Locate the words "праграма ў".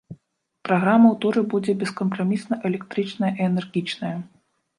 0.67-1.15